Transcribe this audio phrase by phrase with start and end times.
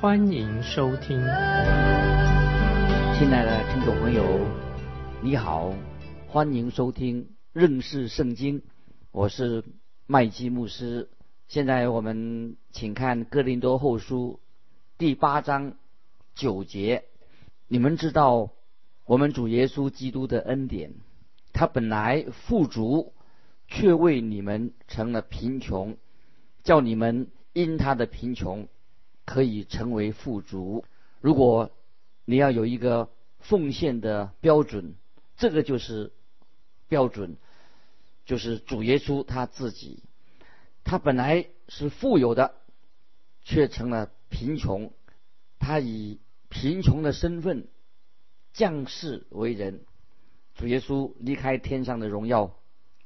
[0.00, 1.18] 欢迎收听。
[3.18, 4.46] 亲爱的听众朋友，
[5.20, 5.74] 你好，
[6.26, 8.62] 欢迎收听认识圣经，
[9.12, 9.62] 我是
[10.06, 11.10] 麦基牧师。
[11.48, 14.40] 现在我们请看哥林多后书
[14.96, 15.74] 第八章
[16.34, 17.04] 九节。
[17.68, 18.52] 你们知道
[19.04, 20.94] 我们主耶稣基督的恩典，
[21.52, 23.12] 他本来富足，
[23.68, 25.98] 却为你们成了贫穷，
[26.64, 28.66] 叫你们因他的贫穷
[29.24, 30.84] 可以成为富足。
[31.20, 31.70] 如果
[32.24, 34.94] 你要有一个奉献的标准，
[35.36, 36.12] 这个就是
[36.88, 37.36] 标准，
[38.26, 40.02] 就是主耶稣他自己。
[40.84, 42.54] 他本来是富有的，
[43.42, 44.92] 却成了贫穷。
[45.58, 47.68] 他以贫穷的身份
[48.52, 49.84] 降世为人。
[50.54, 52.54] 主耶稣离开天上的荣耀，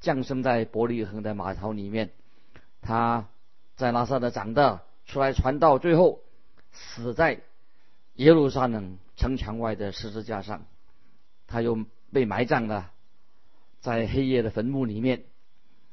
[0.01, 2.13] 降生在伯利恒的马槽里面。
[2.81, 3.29] 他
[3.77, 6.21] 在拉萨的长大，出来传道，最后
[6.73, 7.43] 死在
[8.15, 10.67] 耶路撒冷城墙外的十字架上。
[11.47, 12.91] 他又被埋葬了，
[13.81, 15.25] 在黑夜的坟墓里面。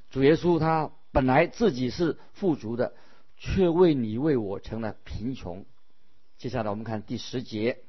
[0.10, 0.92] 主耶稣他。
[1.14, 2.94] 本来自己是富足的，
[3.36, 5.66] 却为你为我成了贫穷。
[6.38, 7.80] 接下来我们看第十节，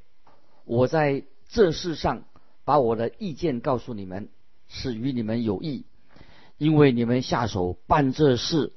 [0.64, 2.25] 我在这世上
[2.64, 4.29] 把我的意见告诉你们，
[4.67, 5.86] 是与你们有益，
[6.59, 8.73] 因为你们下手办这事，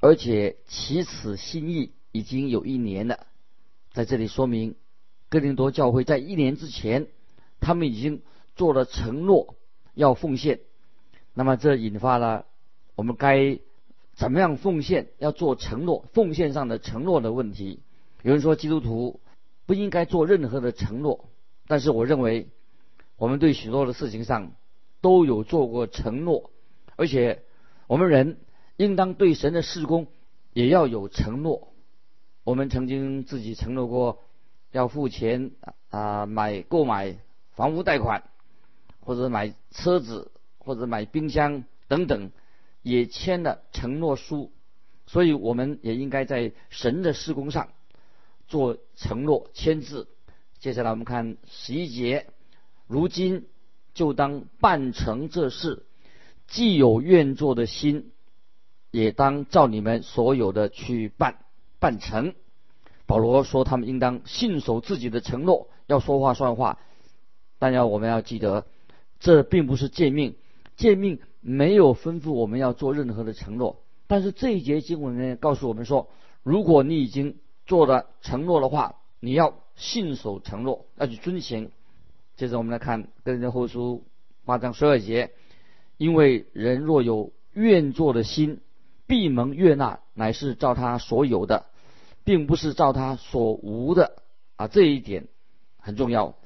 [0.00, 3.26] 而且起此心意已经有一年了。
[3.92, 4.74] 在这里说明，
[5.28, 7.08] 哥林多教会在一年之前，
[7.60, 8.22] 他们已经
[8.56, 9.56] 做了承诺
[9.94, 10.60] 要奉献，
[11.34, 12.46] 那么这引发了
[12.94, 13.58] 我们该。
[14.14, 15.10] 怎么样奉献？
[15.18, 17.84] 要做承诺，奉献上的承诺的问题。
[18.22, 19.20] 有人说基督徒
[19.64, 21.28] 不应该做任何的承诺，
[21.68, 22.48] 但是我认为
[23.16, 24.50] 我们对许多的事情上
[25.00, 26.50] 都有做过承诺，
[26.96, 27.44] 而且
[27.86, 28.38] 我们人
[28.78, 30.06] 应当对神的事工
[30.54, 31.74] 也要有承诺。
[32.44, 34.20] 我们曾经自己承诺过
[34.72, 35.50] 要付钱
[35.90, 37.18] 啊，买购买
[37.50, 38.24] 房屋贷款，
[39.00, 42.30] 或者买车子，或者买冰箱等等。
[42.80, 44.52] 也签了承诺书，
[45.06, 47.68] 所以我们也应该在神的施工上
[48.46, 50.08] 做承诺签字。
[50.58, 52.28] 接下来我们看十一节，
[52.86, 53.46] 如今
[53.92, 55.84] 就当办成这事，
[56.46, 58.12] 既有愿做的心，
[58.98, 61.36] 也当照你们所有的去办
[61.78, 62.34] 办成。
[63.06, 66.78] 保罗说，他们应当信守自己的承诺，要说话算话。
[67.58, 68.66] 但要我们要记得，
[69.20, 70.34] 这并不是诫命，
[70.76, 71.20] 诫命。
[71.40, 76.10] 没有吩咐我们要做任何的承诺，但是这一节经文呢，告诉我们说，
[76.42, 81.70] 如果你已经做了承诺的话，你要信守承诺，要去遵行。
[82.36, 84.02] 接着我们来看《跟人后书》
[84.44, 85.30] 八章十二节，
[85.96, 88.60] 因为人若有愿做的心，
[89.08, 91.66] 闭门悦纳，乃是照他所有的，
[92.22, 94.22] 并不是照他所无的
[94.54, 94.68] 啊。
[94.68, 95.26] 这一点
[95.78, 96.36] 很重要，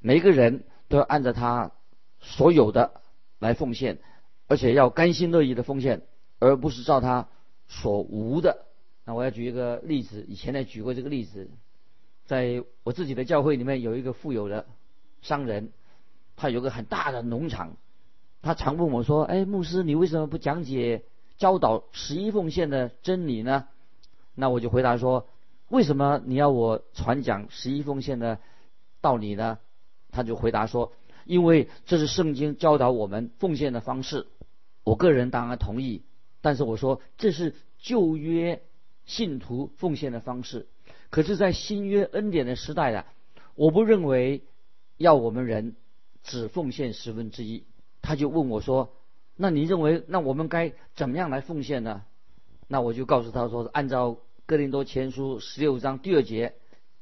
[0.00, 1.72] 每个人都要按照他
[2.20, 3.02] 所有的
[3.38, 3.98] 来奉献。
[4.46, 6.02] 而且要甘心乐意的奉献，
[6.38, 7.28] 而不是照他
[7.66, 8.66] 所无的。
[9.06, 11.48] 那我要举一个例子，以前呢举过这个例子，
[12.26, 14.66] 在我自己的教会里面有一个富有的
[15.22, 15.72] 商人，
[16.36, 17.78] 他有个很大的农场，
[18.42, 21.04] 他常问我说：“哎，牧师，你为什么不讲解
[21.36, 23.66] 教导十一奉献的真理呢？”
[24.34, 25.28] 那我就回答说
[25.68, 28.38] ：“为什么你要我传讲十一奉献的
[29.00, 29.58] 道理呢？”
[30.10, 30.92] 他就回答说
[31.24, 34.26] ：“因为这是圣经教导我们奉献的方式。”
[34.84, 36.02] 我个人当然同意，
[36.42, 38.62] 但是我说这是旧约
[39.06, 40.66] 信徒奉献的方式。
[41.10, 43.06] 可是，在新约恩典的时代啊，
[43.54, 44.42] 我不认为
[44.96, 45.76] 要我们人
[46.22, 47.64] 只奉献十分之一。
[48.02, 48.92] 他就问我说
[49.36, 52.02] ：“那你认为，那我们该怎么样来奉献呢？”
[52.68, 56.54] 那我就告诉他说：“按照哥林多前书十六章第二节，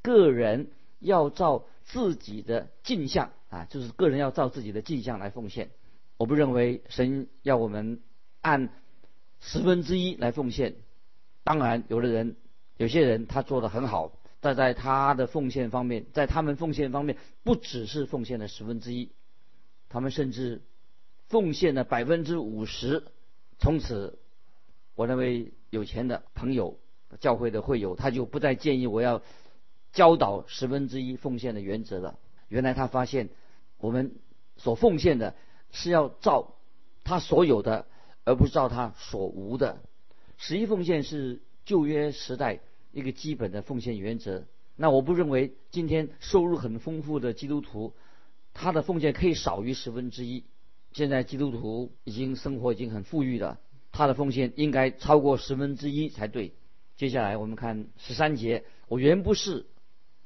[0.02, 5.70] 个人要照自己的镜像啊，就是个人要照自己的镜像来奉献。”
[6.18, 8.00] 我不认为神要我们
[8.40, 8.68] 按
[9.40, 10.76] 十分之一来奉献。
[11.42, 12.36] 当然，有的人、
[12.76, 19.10] 有些人他做的很好，但在他的奉献方面，在他们奉献方面，不只是奉献了十分之一，
[19.88, 20.62] 他们甚至
[21.32, 23.04] 奉献了百分之五十。
[23.58, 24.18] 从此，
[24.94, 26.78] 我那位有钱的朋友、
[27.20, 29.22] 教会的会友，他就不再建议我要
[29.94, 32.18] 教导十分之一奉献的原则了。
[32.48, 33.30] 原来他发现，
[33.78, 34.14] 我们
[34.58, 35.34] 所奉献的
[35.70, 36.56] 是要照
[37.02, 37.86] 他所有的，
[38.26, 39.80] 而不是照他所无的。
[40.36, 44.44] 十一奉献是旧约时代一个基本的奉献原则。
[44.76, 47.94] 那我不认为今天收入很丰富的基督徒，
[48.52, 50.44] 他的奉献可以少于十分之一。
[50.92, 53.58] 现在基督徒已经生活已经很富裕了，
[53.92, 56.52] 他的奉献应该超过十分之一才对。
[56.96, 59.66] 接下来我们看十三节，我原不是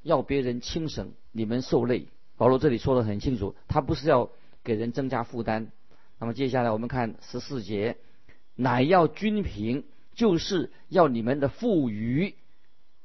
[0.03, 2.09] 要别人轻省，你们受累。
[2.37, 4.31] 保罗这里说的很清楚，他不是要
[4.63, 5.73] 给人增加负担。
[6.19, 7.97] 那么接下来我们看十四节，
[8.55, 9.85] 乃要均平，
[10.15, 12.35] 就是要你们的富余。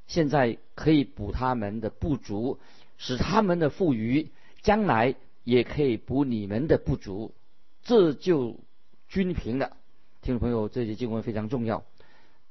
[0.07, 2.59] 现在可以补他们的不足，
[2.97, 4.31] 使他们的富余，
[4.61, 5.15] 将来
[5.45, 7.33] 也可以补你们的不足，
[7.83, 8.59] 这就
[9.07, 9.77] 均平了。
[10.21, 11.83] 听众朋友，这节经文非常重要。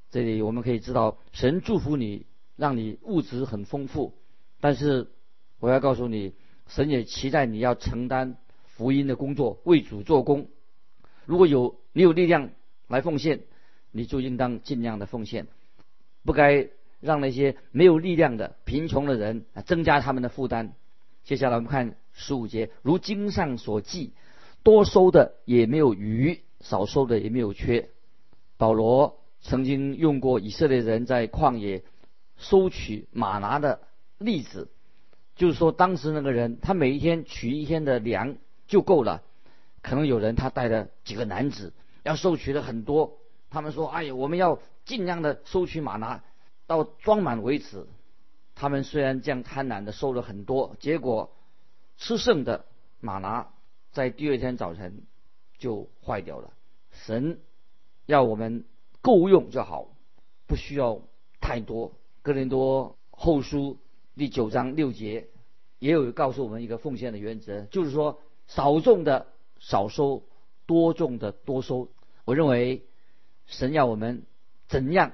[0.09, 2.25] 这里我们可以知道，神祝福你，
[2.55, 4.13] 让你物质很丰富，
[4.59, 5.07] 但是
[5.59, 6.33] 我要告诉你，
[6.67, 10.49] 神也期待你要承担福音的工作，为主做工。
[11.25, 12.49] 如果有你有力量
[12.87, 13.41] 来奉献，
[13.91, 15.47] 你就应当尽量的奉献，
[16.23, 16.69] 不该。
[17.01, 20.75] 让那些没有力量的贫穷的人增加他们的负担。
[21.23, 24.13] 接下来我们看十五节，如经上所记，
[24.63, 27.89] 多收的也没有余，少收的也没有缺。
[28.57, 31.83] 保罗曾经用过以色列人在旷野
[32.37, 33.81] 收取马拿的
[34.17, 34.69] 例子，
[35.35, 38.35] 就是说当时那个人他每一天取一天的粮
[38.67, 39.23] 就够了，
[39.81, 41.73] 可能有人他带了几个男子
[42.03, 43.17] 要收取的很多，
[43.49, 46.23] 他们说：“哎呀，我们要尽量的收取马拿。”
[46.67, 47.85] 到装满为止，
[48.55, 51.35] 他们虽然这样贪婪的收了很多，结果
[51.97, 52.63] 吃剩的
[53.01, 53.49] 马拿
[53.91, 55.03] 在第二天早晨
[55.57, 56.53] 就坏掉了。
[56.91, 57.39] 神
[58.05, 58.65] 要我们
[59.01, 59.95] 够用就好，
[60.47, 61.01] 不需要
[61.39, 61.93] 太多。
[62.21, 63.77] 哥林多后书
[64.15, 65.27] 第九章六节
[65.79, 69.27] 也有告诉我们一个奉献的原则，就是说少种的
[69.59, 70.23] 少收，
[70.65, 71.89] 多种的多收。
[72.25, 72.85] 我认为
[73.45, 74.23] 神要我们
[74.67, 75.13] 怎样，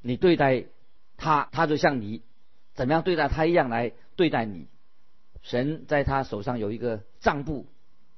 [0.00, 0.66] 你对待。
[1.18, 2.20] 他他就像你
[2.74, 4.68] 怎么样对待他一样来对待你。
[5.40, 7.64] 神在他手上有一个账簿，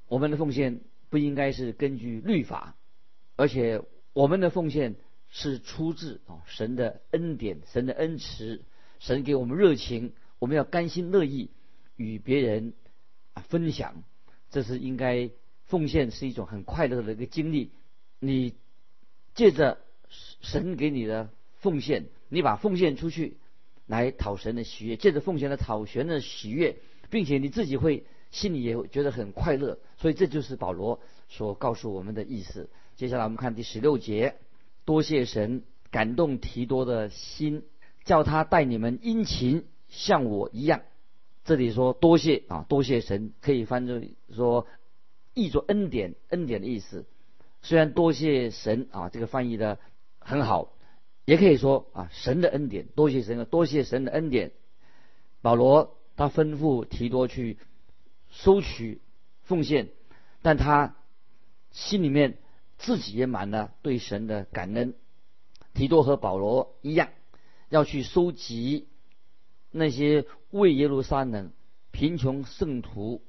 [0.08, 2.76] 我们的奉献不应该是根据律法，
[3.36, 3.82] 而且
[4.12, 4.96] 我们的奉献
[5.28, 8.62] 是出自哦神的恩典、神的恩慈，
[8.98, 11.50] 神给我们热情，我们要甘心乐意
[11.96, 12.72] 与别人
[13.34, 14.02] 啊分享，
[14.50, 15.30] 这是应该
[15.64, 17.70] 奉献是一种很快乐的一个经历。
[18.18, 18.54] 你
[19.34, 19.78] 借着
[20.40, 22.06] 神给你的奉献。
[22.30, 23.38] 你把奉献出去，
[23.86, 26.76] 来讨神的喜悦，借着奉献来讨神的喜悦，
[27.08, 32.68] 并且你自己会心里也觉得很快乐，所以这就是保罗所告诉我们的意思。
[32.96, 34.36] 接下来我们看第十六节，
[34.84, 37.62] 多谢神感动提多的心，
[38.04, 40.82] 叫他待你们殷勤，像我一样。
[41.44, 44.00] 这里说多谢啊，多谢神可以翻作
[44.30, 44.66] 说
[45.34, 47.06] 译作恩典，恩典的意思。
[47.62, 49.78] 虽然多谢神啊，这个翻译的
[50.18, 50.74] 很好。
[51.24, 54.52] 也可以说啊，神的恩典，多谢神，多谢神的恩典。
[55.42, 57.58] 保罗他吩咐提多去
[58.30, 59.00] 收取
[59.42, 59.88] 奉献，
[60.42, 60.96] 但他
[61.70, 62.38] 心里面
[62.78, 64.94] 自己也满了对神的感恩。
[65.74, 67.10] 提多和保罗一样，
[67.68, 68.88] 要去收集
[69.70, 71.52] 那些为耶路撒冷
[71.90, 73.22] 贫穷圣徒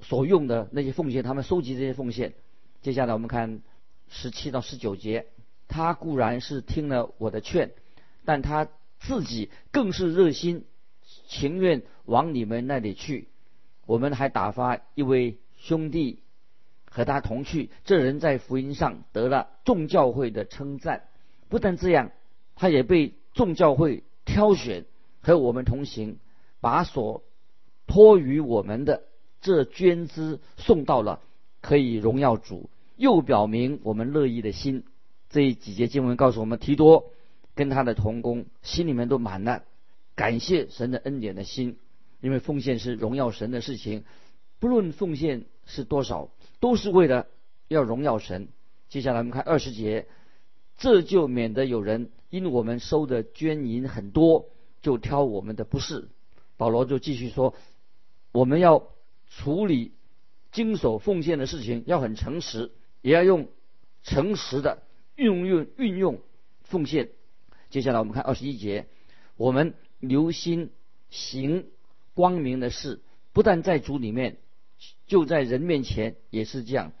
[0.00, 2.34] 所用的那些奉献，他们收集这些奉献。
[2.82, 3.62] 接下来我们看
[4.08, 5.26] 十七到十九节。
[5.66, 7.72] 他固然是听了我的劝，
[8.24, 8.68] 但他
[9.00, 10.66] 自己更是热心，
[11.26, 13.28] 情愿往你们那里去。
[13.86, 16.20] 我们还打发一位兄弟
[16.84, 17.70] 和他同去。
[17.84, 21.04] 这人在福音上得了众教会的称赞。
[21.48, 22.10] 不但这样，
[22.56, 24.84] 他也被众教会挑选
[25.20, 26.18] 和我们同行，
[26.60, 27.22] 把所
[27.86, 29.02] 托于我们的
[29.40, 31.20] 这捐资送到了，
[31.60, 34.84] 可以荣耀主，又表明我们乐意的心。
[35.30, 37.10] 这几节经文告诉我们，提多
[37.54, 39.64] 跟他的同工心里面都满了
[40.14, 41.76] 感谢神的恩典的心，
[42.24, 44.02] 因为奉献是荣耀神的事情，
[44.58, 47.26] 不论奉献是多少，都是为了
[47.68, 48.48] 要荣耀神。
[48.88, 50.06] 接下来我们看二十节，
[50.78, 54.48] 这就免得有人因我们收的捐银很多，
[54.80, 56.08] 就挑我们的不是。
[56.56, 57.54] 保罗就继续说，
[58.32, 58.88] 我们要
[59.28, 59.92] 处理
[60.50, 63.48] 经手奉献的事情，要很诚实，也要用
[64.02, 64.82] 诚实的。
[65.14, 66.20] 运用运用
[66.62, 67.10] 奉献，
[67.68, 68.86] 接下来我们看二十一节，
[69.36, 70.70] 我们留心
[71.10, 71.66] 行
[72.14, 73.00] 光明的事，
[73.32, 74.38] 不但在主里面，
[75.06, 76.92] 就在人面前也是这样。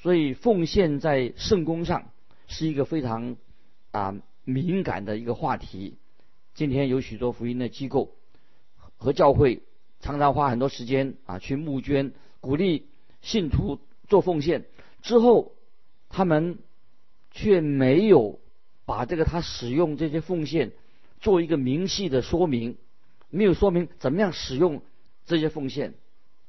[0.00, 2.10] 所以奉献在圣公上
[2.46, 3.36] 是一个非常
[3.90, 5.98] 啊敏感的一个话题。
[6.54, 8.14] 今天有许多福音的机构
[8.96, 9.62] 和教会
[10.00, 12.86] 常常花很多时间啊去募捐，鼓励
[13.20, 14.64] 信徒做奉献。
[15.02, 15.52] 之后，
[16.08, 16.58] 他们
[17.30, 18.40] 却没有
[18.84, 20.72] 把这个他使用这些奉献
[21.20, 22.76] 做一个明细的说明，
[23.30, 24.82] 没有说明怎么样使用
[25.24, 25.94] 这些奉献。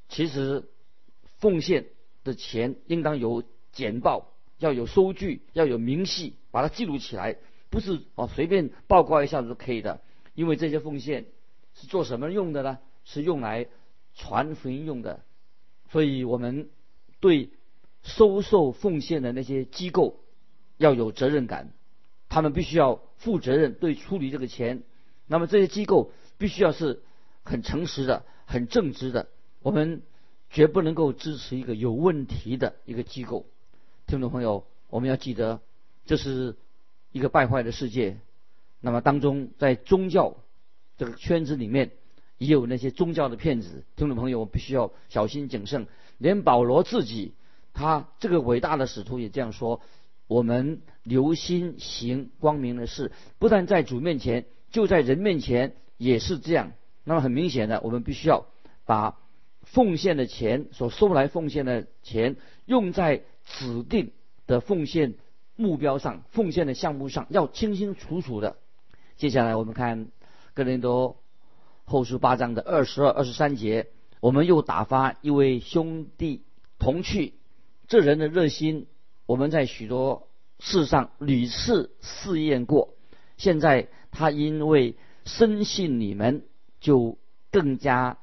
[0.10, 0.70] 其实，
[1.40, 1.88] 奉献
[2.24, 7.38] 的钱应当有简报，要有收据，要有明细，把它记录起来，
[7.70, 10.02] 不是哦随便报告一下就可以的。
[10.34, 11.26] 因为这些奉献
[11.74, 12.80] 是做什么用的呢？
[13.06, 13.68] 是用来
[14.14, 15.24] 传福音用的，
[15.90, 16.70] 所以我们
[17.20, 17.50] 对。
[18.04, 20.22] 收受奉献的那些机构
[20.78, 21.72] 要有责任感，
[22.30, 24.82] 他们必须要负责任对处理这个钱。
[25.28, 26.12] 那么这些机构
[26.42, 27.04] 必须要是
[27.44, 29.28] 很诚实的、很正直的。
[29.62, 30.02] 我们
[30.50, 33.46] 绝不能够支持一个有问题的一个机构。
[34.08, 35.62] 听众朋友，我们要记得，
[36.08, 36.56] 这是
[37.12, 38.18] 一个败坏的世界。
[38.80, 40.38] 那么当中在宗教
[40.98, 41.92] 这个圈子里面，
[42.40, 43.84] 也有那些宗教的骗子。
[43.96, 45.86] 听众朋友，我必须要小心谨慎。
[46.18, 47.36] 连保罗自己。
[47.74, 49.80] 他这个伟大的使徒也这样说：
[50.26, 56.72] 我们留心行光明的事，不但在主面前，就在人面前也是这样。
[57.04, 58.48] 那么很明显的，我们必须要
[58.86, 59.20] 把
[59.62, 64.12] 奉献的钱所收来奉献的钱用在指定
[64.48, 65.14] 的奉献
[65.56, 68.58] 目标上、奉献的项目上，要清清楚楚的。
[69.16, 70.08] 接下来我们看
[70.56, 71.22] 哥林多
[71.86, 73.86] 后书八章的二十二、二十三节，
[74.22, 76.42] 我们又打发一位兄弟
[76.80, 77.36] 同去。
[77.88, 78.88] 这人的热心，
[79.28, 82.96] 我们在许多事上屡次试验过。
[83.38, 86.44] 现在他因为深信你们，
[86.80, 87.18] 就
[87.52, 88.18] 更加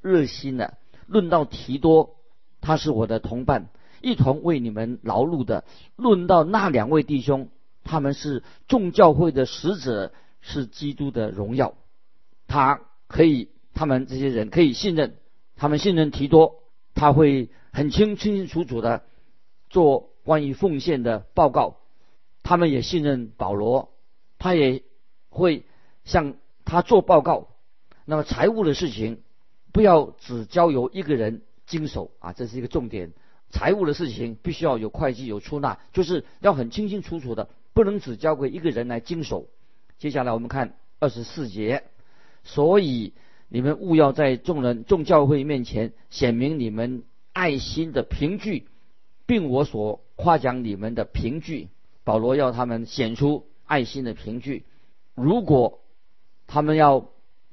[0.00, 0.78] 热心了。
[1.06, 2.16] 论到提多，
[2.60, 3.68] 他是我的同伴，
[4.00, 5.64] 一同为你们劳碌的。
[5.96, 7.48] 论到那两位弟兄，
[7.82, 11.74] 他们是众教会的使者，是基督的荣耀。
[12.46, 15.16] 他可以，他们这些人可以信任，
[15.56, 16.62] 他们信任提多，
[16.94, 17.48] 他会。
[17.76, 19.02] 很清清清楚楚的
[19.68, 21.78] 做关于奉献的报告，
[22.44, 23.90] 他们也信任保罗，
[24.38, 24.84] 他也
[25.28, 25.64] 会
[26.04, 26.34] 向
[26.64, 27.48] 他做报告。
[28.04, 29.22] 那么财务的事情
[29.72, 33.12] 不要只交由一个人经手啊，这是一个重点。
[33.50, 39.48] 财务的事情必须要有会计有出纳，就是要很清清楚楚的，不能只交给一个人来经手。
[39.98, 41.84] 接下来我们看二十四节，
[42.42, 43.14] 所以
[43.48, 47.04] 你们务要在众人众教会面前显明你们。
[47.36, 48.68] 爱心的凭据，
[49.26, 51.68] 并我所夸奖你们的凭据，
[52.04, 54.64] 保罗要他们显出爱心的凭据。
[55.16, 55.80] 如果
[56.46, 57.10] 他们要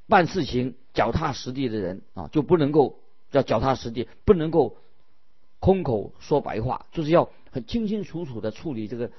[0.08, 3.00] 办事情脚踏实地的人啊，就不能够
[3.32, 4.78] 要脚踏实地，不能够
[5.60, 9.12] 空口说白话，就是要很清清楚楚的处理这个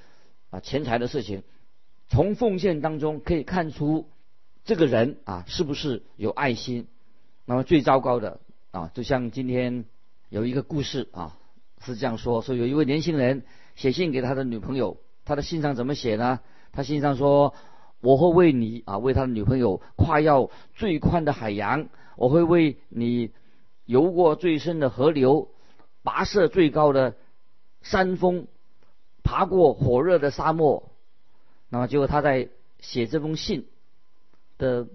[0.50, 1.42] 啊钱财的事情。
[2.08, 4.08] 从奉献当中可以看出
[4.64, 6.86] 这个人啊是不是有爱心。
[7.44, 9.84] 那么最糟糕的啊，就像今天。
[10.32, 11.36] 有一个故事啊，
[11.84, 13.42] 是这样说：说有一位年轻人
[13.76, 16.40] 写信给他的女朋友，他的信上怎么写呢？
[16.72, 17.52] 他信上说
[18.02, 20.30] ：“我会为你啊，为他的女朋友跨越
[20.74, 23.30] 最宽的海洋，我会为你
[23.86, 25.48] 游过最深的河流，
[26.04, 27.14] 跋涉最高的
[27.80, 28.48] 山峰，
[29.22, 30.90] 爬过火热的沙漠。”
[31.70, 32.48] 那么结果他在
[32.80, 33.66] 写这封信
[34.58, 34.88] 的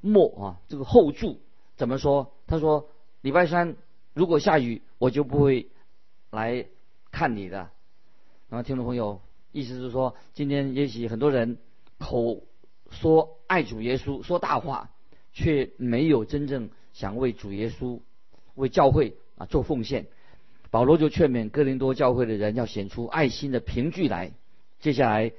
[0.00, 1.38] 末啊，这个后注
[1.76, 2.32] 怎么说？
[2.46, 2.88] 他说
[3.22, 3.76] ：“礼拜三。”
[4.14, 5.68] 如果下雨，我就不会
[6.30, 6.66] 来
[7.10, 7.68] 看你的。
[8.48, 9.20] 那么，听众朋友，
[9.52, 11.58] 意思是说，今天也许很多人
[11.98, 12.42] 口
[12.90, 14.90] 说爱主耶稣，说大话，
[15.32, 18.00] 却没有真正想为主耶稣、
[18.54, 20.06] 为教会啊做奉献。
[20.70, 24.32] 保罗就劝勉哥林多教会的人要显出爱心的凭据来。
[24.80, 25.32] 接下来，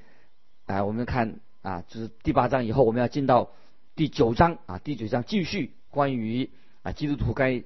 [0.65, 3.51] 啊，我们看啊，就是第八章以后，我们要进到
[3.95, 6.49] 第九章啊，第九章继续关于
[6.81, 7.63] 啊基督徒该。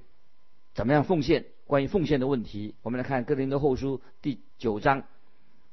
[0.74, 1.46] 怎么样奉献？
[1.66, 5.04] 关于奉献的问题，我们来看《哥林多后书》第九章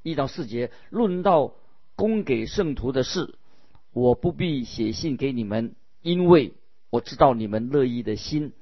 [0.02, 1.54] 一到四节，论到
[1.98, 3.34] 供给圣徒的事，
[3.92, 6.52] 我不必写信给你们，因为
[6.90, 8.52] 我知道你们乐意的心，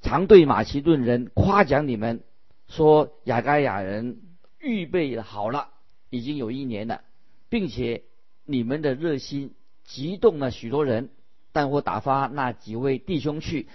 [0.00, 2.22] 常对马其顿人夸奖你们，
[2.68, 4.22] 说雅该亚人
[4.58, 5.68] 预备好了，
[6.08, 7.02] 已经有一年了，
[7.50, 8.04] 并且
[8.46, 9.52] 你们的热心
[9.84, 11.10] 激动了许多人，
[11.52, 13.68] 但我打发那几位弟兄去，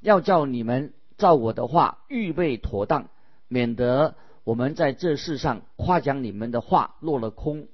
[0.00, 0.92] 要叫你们。
[1.16, 3.08] 照我的话预备妥当，
[3.48, 7.66] 免得我们在这世上夸奖你们的话落了空。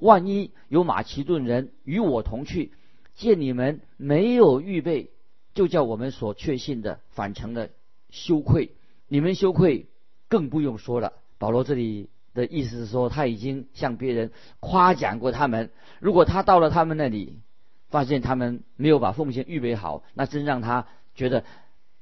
[0.00, 2.72] 万一有马其顿人与我同去，
[3.14, 5.10] 见你们没有预备，
[5.54, 7.68] 就叫我们所确信的反成了
[8.10, 8.72] 羞愧。
[9.08, 9.86] 你们羞愧
[10.28, 11.12] 更不用说了。
[11.38, 15.70] 保罗这里的意思是说，他已经向别人夸奖过他们。
[16.00, 17.40] 如果他到了他们那里，
[17.88, 20.86] 发现他们没有把奉献预备好，那真让他。
[21.14, 21.44] 觉得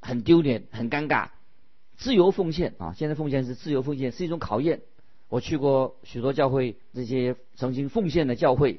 [0.00, 1.28] 很丢脸、很尴尬。
[1.96, 4.80] 自由奉献啊，现在奉献是自由奉献，是一种考验。
[5.34, 8.78] 我去过许多教会，这些曾经奉献的教会，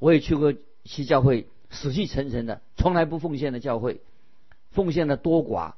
[0.00, 4.00] 我也去过一些教会死气沉沉的，从来不奉献的教会，
[4.72, 5.74] 奉献的多寡，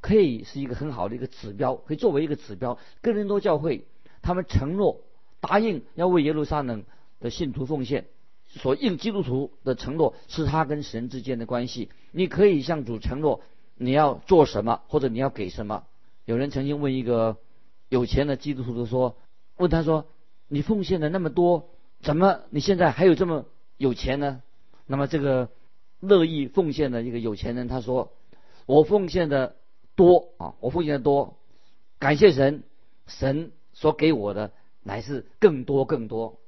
[0.00, 2.76] 可以是一个很好的一个指标，可以作为一个指标。
[3.02, 3.84] 哥林多教会
[4.20, 5.02] 他们承诺
[5.38, 6.82] 答应要为耶路撒冷
[7.20, 8.06] 的信徒奉献，
[8.48, 11.88] 所应基督徒的承诺是他跟神之间的关系。
[12.10, 13.42] 你可以向主承诺
[13.76, 15.84] 你要做什么，或者你要给什么。
[16.24, 17.36] 有人曾经问一个
[17.88, 19.16] 有钱的基督徒说
[19.56, 20.06] ：“问他说，
[20.48, 21.70] 你奉献的那么多，
[22.00, 23.46] 怎么你现在还有这么
[23.76, 24.42] 有钱呢？”
[24.86, 25.50] 那么这个
[26.00, 28.12] 乐意奉献的一个有钱人他说
[28.66, 29.56] ：“我奉献的
[29.94, 31.38] 多啊，我奉献的多，
[31.98, 32.62] 感谢神，
[33.06, 36.38] 神所给我的乃是更多更多。”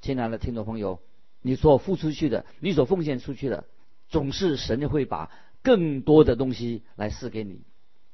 [0.00, 1.00] 亲爱的听众朋友，
[1.42, 3.64] 你所付出去的，你所奉献出去的，
[4.08, 5.30] 总是神会把
[5.62, 7.62] 更多的东西来赐给你。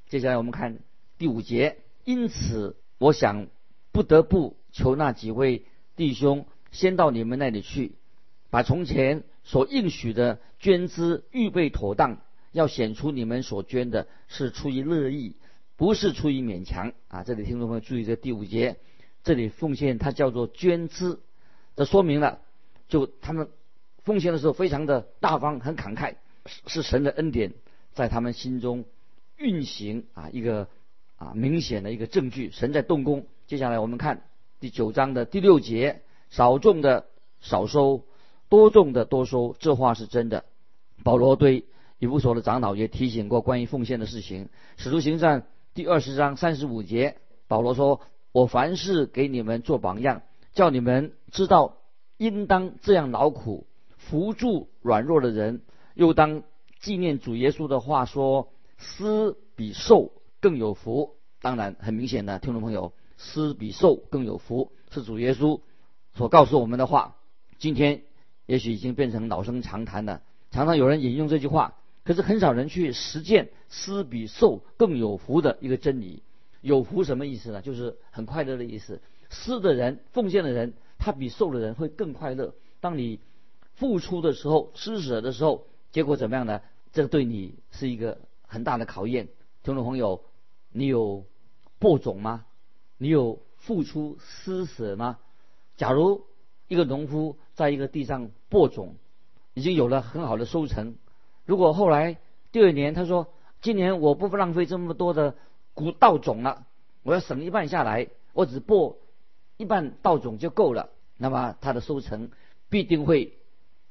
[0.08, 0.78] 接下来我们看。
[1.16, 3.46] 第五节，因此我想
[3.94, 5.62] 不得不求那几位
[5.94, 7.92] 弟兄先到你们那里去，
[8.50, 12.18] 把从前所应许的捐资预备妥当，
[12.50, 15.36] 要显出你们所捐的是出于乐意，
[15.76, 17.22] 不是出于勉强啊！
[17.22, 18.78] 这里听众朋友注意这第五节，
[19.22, 21.20] 这里奉献它叫做捐资，
[21.76, 22.40] 这说明了
[22.88, 23.48] 就他们
[24.02, 26.16] 奉献的时候非常的大方，很慷慨，
[26.66, 27.52] 是神的恩典
[27.92, 28.86] 在他们心中
[29.36, 30.68] 运行啊一个。
[31.16, 33.24] 啊，明显的一个证据，神在动工。
[33.46, 34.22] 接下来我们看
[34.58, 37.06] 第九章的第六节：少种的
[37.40, 38.04] 少收，
[38.48, 39.54] 多种的多收。
[39.58, 40.44] 这话是真的。
[41.02, 41.66] 保罗对
[41.98, 44.48] 以弗所的长老也提醒过关于奉献的事情。
[44.78, 48.00] 使徒行传第二十章三十五节，保罗说
[48.32, 50.22] ：“我凡事给你们做榜样，
[50.54, 51.76] 叫你们知道
[52.16, 53.66] 应当这样劳苦，
[53.98, 55.60] 扶助软弱的人，
[55.94, 56.42] 又当
[56.80, 65.60] 纪念主耶稣的话说：施比受。”更有福，当然很明显的，听众朋友，施比受更有福，是主耶稣
[66.14, 67.16] 所告诉我们的话。
[67.58, 68.02] 今天
[68.46, 76.22] 也许已经变成老生常谈了，常常有人引用这句话，可是很少人去实践施比受更有福的一个真理。
[76.60, 77.62] 有福什么意思呢？
[77.62, 79.00] 就是很快乐的意思。
[79.30, 82.54] 施的人、奉献的人，他比受的人会更快乐。
[82.80, 83.20] 当你
[83.74, 86.60] 付出的时候、施舍的时候，结果怎么样呢？
[86.92, 89.28] 这对你是一个很大的考验，
[89.62, 90.24] 听众朋友。
[90.76, 91.24] 你有
[91.78, 92.46] 播种吗？
[93.04, 95.18] 你有付出施舍吗？
[95.76, 96.24] 假如
[96.68, 98.94] 一个农夫在一个地上播种，
[99.52, 100.94] 已经有了很好的收成，
[101.44, 102.16] 如果后来
[102.50, 103.28] 第二年他说
[103.60, 105.34] ：“今年我不浪费这么多的
[105.74, 106.66] 谷稻种了，
[107.02, 108.96] 我要省一半下来，我只播
[109.58, 110.88] 一半稻种就够了。”
[111.18, 112.30] 那么他的收成
[112.70, 113.34] 必定会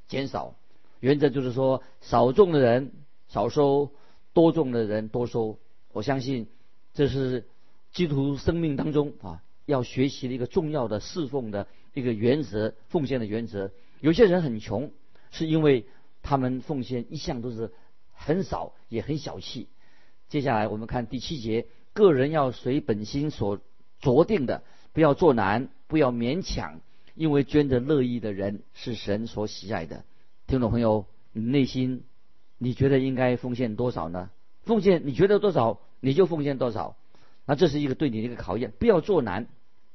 [0.07, 0.55] 减少。
[1.01, 2.91] 原则就是说，少种的人
[3.27, 3.91] 少收，
[4.33, 5.59] 多种的人多收。
[5.91, 6.47] 我相信。
[6.95, 7.47] 这是
[7.93, 13.71] 基督徒生命当中啊要学习的一个重要的侍奉的一个原则，奉献的原则。
[14.01, 14.91] 有些人很穷，
[15.31, 15.85] 是因为
[16.21, 17.71] 他们奉献一向都是
[18.11, 19.69] 很少，也很小气。
[20.27, 23.59] 接下来我们看第七节，个人要随本心所
[24.01, 26.81] 酌定的，不要做难，不要勉强，
[27.13, 30.03] 因为捐着乐意的人是神所喜爱的。
[30.47, 32.03] 听众朋友，你内心
[32.57, 34.31] 你觉得应该奉献多少呢？
[34.63, 35.79] 奉献你觉得多少？
[35.99, 36.97] 你就奉献多少，
[37.45, 38.71] 那这是一个对你的一个考验。
[38.79, 39.47] 不要做难，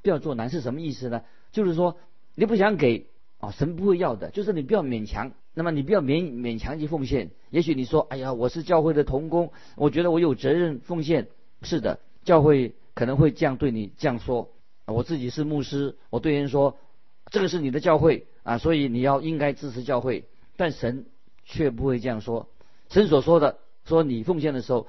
[0.02, 1.22] 不要做难是什么意思呢？
[1.50, 1.96] 就是说
[2.34, 3.06] 你不想给
[3.38, 4.30] 啊，神不会要的。
[4.30, 7.30] 就是你不要勉强，那么你不要勉勉强去奉献。
[7.50, 11.28] 也许你说，哎呀，我是教会的童工，我觉得我有责任奉献。
[11.62, 14.50] 是的，教会可能会这样对你这样说。
[14.86, 16.78] 我自己是牧师，我对人说，
[17.30, 20.24] 这个是你的教会啊，所以你要应该支持教会。
[20.56, 21.06] 但神
[21.44, 22.48] 却不会这样说。
[22.88, 24.86] 神所说的，说你奉献的时候。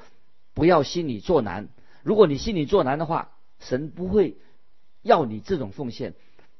[0.55, 1.69] 不要心里作难。
[2.03, 4.37] 如果你心里作难的话，神不会
[5.01, 6.13] 要你这种奉献。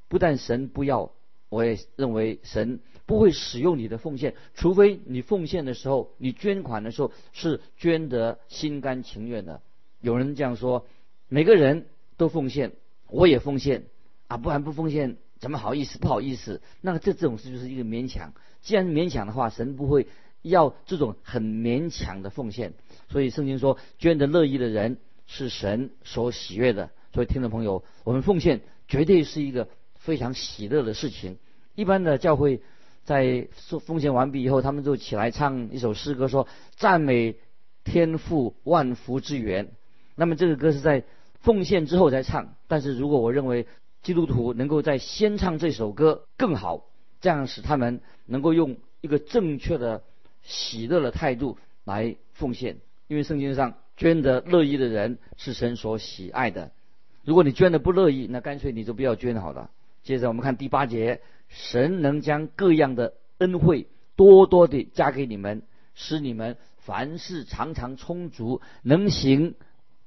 [0.08, 1.12] 不但神不要，
[1.50, 9.62] 我也认为神不会使用你的奉献，除非你奉献的时候，你捐款的时候是捐得心甘情愿的。
[10.02, 10.88] 有人这样说：
[11.28, 11.86] 每个人
[12.18, 12.72] 都奉献，
[13.08, 13.86] 我也奉献
[14.28, 16.00] 啊，不然不奉献怎么好意思？
[16.00, 16.62] 不好意思。
[16.82, 18.34] 那这这种事就是一个勉强。
[18.62, 20.08] 既然勉强的话，神不会
[20.42, 22.74] 要这种很勉强的奉献。
[23.10, 24.98] 所以圣经说，捐的乐意的人
[25.32, 26.90] 是神所喜悦的。
[27.14, 31.38] 所以听众朋友，我们奉献绝对是一个非常喜乐的事情。
[31.76, 32.62] 一般的教会
[33.06, 33.48] 在
[33.86, 37.36] 奉献完毕以后，他们就起来唱一首诗歌，说赞美
[37.84, 39.72] 天赋万福之源。
[40.16, 41.04] 那么这个歌是在
[41.40, 42.56] 奉献之后才唱。
[42.68, 43.68] 但是如果我认为
[44.02, 46.86] 基督徒能够在先唱这首歌更好，
[47.22, 50.04] 这样使他们能够用一个正确的
[50.42, 51.58] 喜乐的态度。
[51.86, 56.72] 来奉献，因为圣经上捐的乐意的人是神所喜爱的。
[57.26, 59.70] 如果你捐的不乐意，那干脆你就不要捐好了。
[60.04, 65.64] 接着我们看第八节，神能将各样的恩惠多多的加给你们，
[65.96, 69.56] 使你们凡事常常充足，能行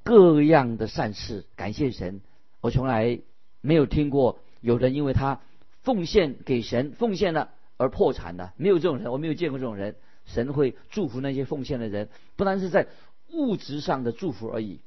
[0.03, 1.45] 各样的善事。
[1.55, 2.23] 感谢神，
[2.63, 3.21] 我从来
[3.61, 5.43] 没有听过有人因为他
[5.83, 9.97] 奉献给神奉献了而破产的，没有这种人，我没有见过这种人。
[10.25, 12.87] 神会祝福那些奉献的人，不单是在
[13.33, 14.81] 物质上的祝福而已。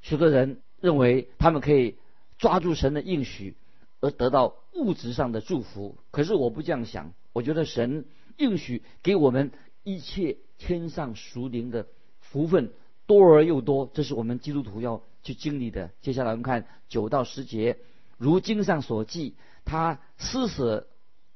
[0.00, 1.96] 许多人认为他们可以
[2.38, 3.56] 抓住神的应许。
[4.00, 7.12] 而得到物质上的祝福，可是我不这样想。
[7.32, 8.04] 我觉得神
[8.36, 9.50] 应许给我们
[9.82, 11.88] 一切天上属灵的
[12.20, 12.70] 福分
[13.06, 15.90] 多而又多，这是我们基督徒要去经历的。
[16.00, 17.78] 接下来我们看九到十节，
[18.18, 20.86] 如经上所记，他施舍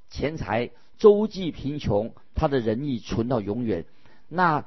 [0.08, 3.86] 钱财，周济贫穷，他的仁义存到永远。
[4.28, 4.64] 那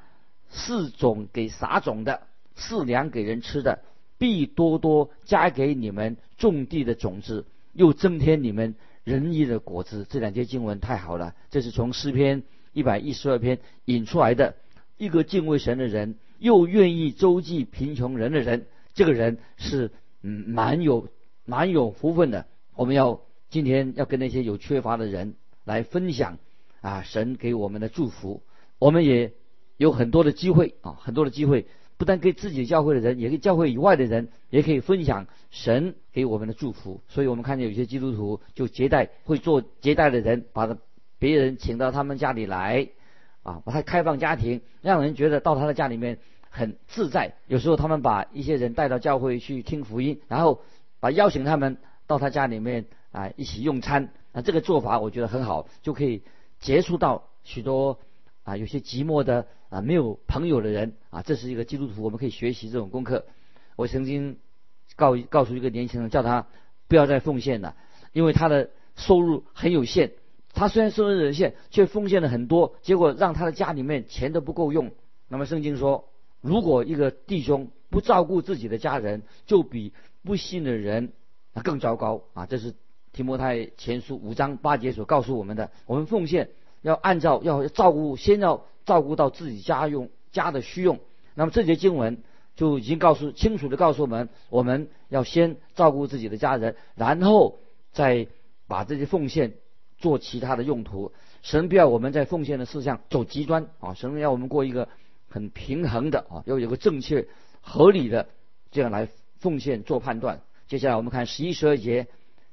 [0.50, 2.22] 四种给撒种的，
[2.56, 3.80] 四粮给人吃的，
[4.18, 7.46] 必多多加给你们种地的种子。
[7.74, 11.36] 又增添你们仁义的果子，这两节经文太好了。
[11.52, 14.56] 这是从诗篇一百一十二篇引出来的。
[14.98, 21.10] 一个敬畏神的人，又愿意周济贫穷人的人，这个人是嗯蛮有
[21.44, 22.46] 蛮有福分的。
[22.76, 26.38] 我们要今天要跟那些有缺乏的人来分享
[26.80, 28.42] 啊，神给我们的祝福。
[28.80, 29.34] 我们也
[29.78, 31.66] 有很多的机会啊，很多的机会。
[31.98, 37.00] 不但给自己教会的人，也给教会以外的人，也可以分享神给我们的祝福。
[37.08, 40.78] 所以我们看见有些基督徒就接待，会做接待的人，把他
[41.20, 42.90] 别人请到他们家里来，
[43.44, 46.18] 啊，把他开放家庭，让人觉得到他的家里面
[46.50, 47.36] 很自在。
[47.48, 50.60] 有时候他们把一些人带到教会去听福音，然后
[51.00, 54.10] 把邀请他们到他家里面啊一起用餐。
[54.34, 56.24] 那这个做法我觉得很好，就可以
[56.60, 58.00] 接触到许多。
[58.46, 63.26] 啊，有些寂寞的啊，没有朋友的人啊，这是一个基督徒，我们可以学习这种功课。
[63.76, 64.38] 我曾经
[64.96, 66.48] 告告诉一个年轻人，叫他
[66.88, 67.76] 不要再奉献了，
[68.14, 70.12] 因为他的收入很有限。
[70.54, 74.92] 他虽然收入有限，却奉献了很多，结果让他的家里面钱都不够用。
[75.28, 76.08] 那么圣经说，
[76.40, 79.92] 如果一个弟兄不照顾自己的家人，就比
[80.24, 81.14] 不信的人
[81.64, 82.46] 更糟糕啊！
[82.46, 82.76] 这是
[83.12, 85.72] 提摩太前书五章八节所告诉我们的。
[85.88, 86.50] 我们奉献。
[86.86, 91.00] 要按照要照顾，先要照顾到自己家用家的需用。
[91.34, 92.22] 那么这节经文
[92.56, 97.58] 就已经告诉清楚的告诉我们，我们要先照顾自己的家人，然后
[97.92, 98.28] 再
[98.68, 99.56] 把这些奉献
[99.98, 101.12] 做其他的用途。
[101.42, 103.96] 神不要我们在奉献的事项走极端啊！
[103.96, 104.88] 神要我们过一个
[105.28, 107.28] 很平衡的啊，要有个正确
[107.62, 108.28] 合理的
[108.70, 110.42] 这样来奉献做判断。
[110.68, 112.06] 接下来我们看十一十二节，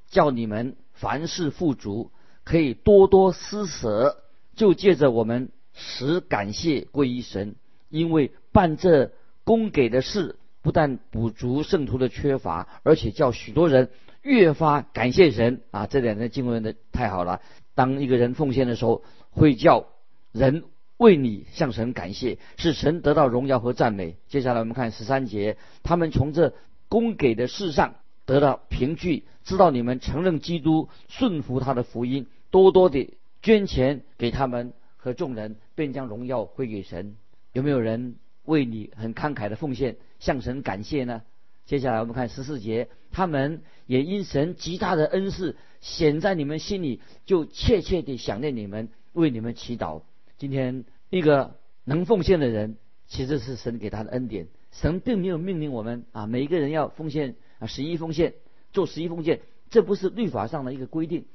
[0.09, 2.09] 叫你们凡事富足，
[2.43, 4.22] 可以多多施舍。
[4.55, 7.55] 就借着我们使感谢归于神，
[7.89, 9.11] 因为办这
[9.43, 13.89] 供给的事，不但补足圣徒的缺乏，而且叫许多人
[14.21, 15.87] 越发感谢神啊！
[15.87, 17.41] 这两个经文的太好了。
[17.75, 19.87] 当一个人奉献的时候，会叫
[20.31, 20.63] 人
[20.97, 24.17] 为你向神感谢，使神得到荣耀和赞美。
[24.27, 26.53] 接下来我们看十三节，他们从这
[26.87, 33.17] 供给的事上得到凭据，知道你们承认基督，顺服他的福音，多多的。
[33.43, 37.17] 捐钱给他们和众人，便将荣耀归给神。
[37.51, 41.21] 有没有人为你很慷慨的奉献，向神感谢呢？
[41.65, 50.01] 接下来我们看十四节，他们也因神极大的恩赐显在你们心里，就切切地想念你们，为你们祈祷。
[50.37, 52.77] 今天一个能奉献的人，
[53.07, 54.47] 其实是神给他的恩典。
[54.71, 58.33] 神并没有命令我们啊，每一个人要奉献啊，十一奉献，
[58.71, 61.25] 做十一奉献，这不是律法上的一个规定。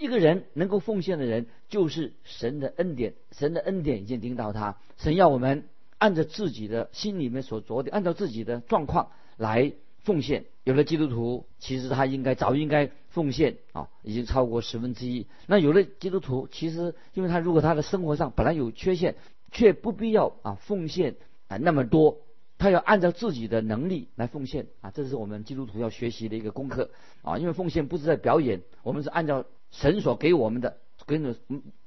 [0.00, 3.12] 一个人能够奉献的人，就是神的恩典。
[3.32, 4.78] 神的恩典已经领导他。
[4.96, 10.46] 神要我们按照自己的心里面所着的，按照自己的状况来奉献。
[10.64, 15.26] 有了基督徒其实他应该早应该奉献啊，已经超过十分之一。
[15.46, 19.16] 那有了基督徒其实，因为他如果他的生活上本来有缺陷，
[19.52, 21.16] 却不必要啊奉献
[21.48, 22.22] 啊那么多，
[22.56, 24.90] 他要按照自己的能力来奉献啊。
[24.92, 26.88] 这是我们基督徒要学习的一个功课
[27.20, 27.36] 啊。
[27.36, 29.44] 因为奉献不是在表演，我们是按照。
[29.70, 31.36] 神所给我们的，跟着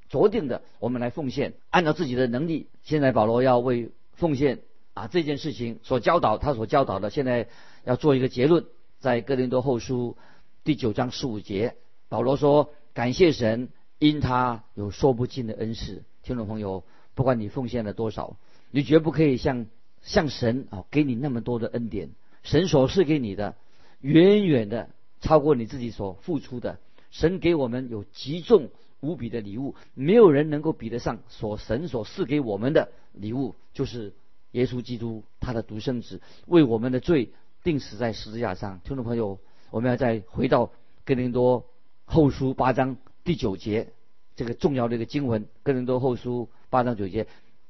[0.09, 2.67] 酌定的，我们来奉献，按照自己的能力。
[2.83, 4.59] 现在保罗要为奉献
[4.93, 7.47] 啊这件事情所教导，他所教导的，现在
[7.83, 8.65] 要做一个结论，
[8.99, 10.17] 在哥林多后书
[10.63, 11.75] 第九章十五节，
[12.09, 13.69] 保罗说：“感谢神，
[13.99, 16.83] 因他有说不尽的恩赐。”听众朋友，
[17.15, 18.37] 不管你奉献了多少，
[18.71, 19.65] 你绝不可以向
[20.03, 22.11] 向神啊给你那么多的恩典。
[22.43, 23.55] 神所赐给你的，
[23.99, 24.89] 远远的
[25.21, 26.77] 超过你自己所付出的。
[27.13, 34.13] 神给我们有极重无比的礼物，没有人能够比得上所神所赐给我们的礼物，就是
[34.51, 37.29] 耶稣基督他的独生子为我们的罪
[37.63, 38.81] 定死在十字架上。
[38.83, 39.37] 听众朋友，
[39.69, 40.71] 我们要再回到
[41.05, 41.67] 哥林多
[42.05, 43.89] 后书八章第九节
[44.35, 47.27] 这个重要的一个经文，哥林多后书八章九节，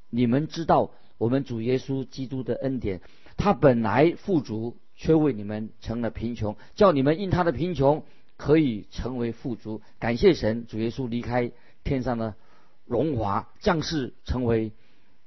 [0.10, 3.02] 你们知道我们主耶稣基督的恩典，
[3.36, 8.06] 他本来富足，却为你们成了贫穷，叫你们因他的贫穷。
[8.36, 11.52] 可以成为富足，感谢神，主耶稣离开
[11.84, 12.36] 天上的
[12.86, 14.72] 荣华，降世成为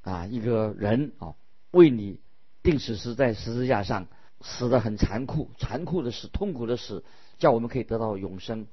[0.02, 1.34] 啊一个人啊，
[1.70, 2.20] 为你
[2.62, 4.08] 定死死在十字架上，
[4.40, 7.04] 死的很残酷，残酷的死，痛苦的死，
[7.38, 8.66] 叫我们可以得到永生。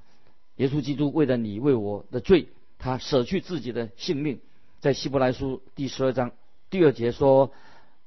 [0.58, 2.48] 耶稣基督为了你为我的罪，
[2.80, 4.42] 他舍去自己的性命，
[4.80, 6.32] 在希伯来书第十二章
[6.70, 7.52] 第二节说，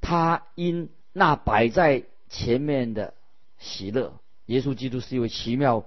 [0.00, 3.14] 他因那摆在前面的
[3.58, 5.86] 喜乐，耶稣基督是一位奇妙。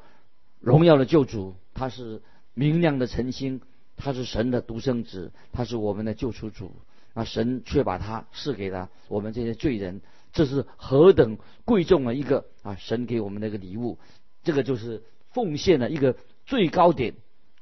[0.60, 2.22] 荣耀的救主，他是
[2.54, 3.62] 明亮的晨星，
[3.96, 6.72] 他是神的独生子，他是我们的救赎主。
[7.14, 12.76] 那神却把他赐给了我们这些罪人，这是何等贵重的一个啊！
[12.76, 13.98] 神给我们的一个礼物，
[14.44, 17.16] 这个就是奉献的一个最高点，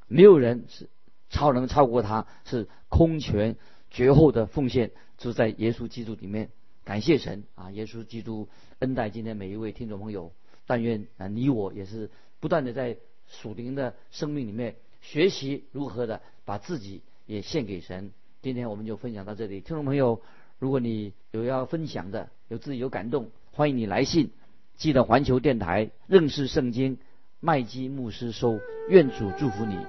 [0.07, 0.89] 没有人是
[1.29, 3.55] 超能超过他，是空前
[3.89, 6.49] 绝后的奉献，就在耶稣基督里面。
[6.83, 7.71] 感谢神啊！
[7.71, 10.33] 耶稣基督恩待今天每一位听众朋友，
[10.67, 12.12] 但愿啊你我也是。
[12.39, 18.12] 不断的在属灵的生命里面学习如何的把自己也献给神。
[18.43, 20.21] 今天我们就分享到这里，听众朋友，
[20.60, 24.30] 如果你有要分享的，有自己有感动，欢迎你来信，
[24.75, 26.99] 记得环球电台认识圣经
[27.39, 28.60] 麦基牧师收。
[28.88, 29.80] 愿主祝福你，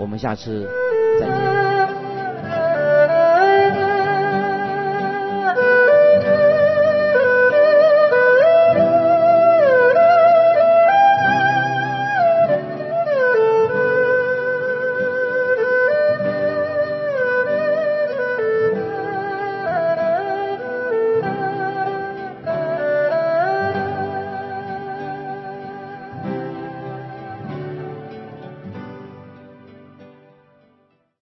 [0.00, 0.66] 我们下次
[1.20, 1.67] 再见。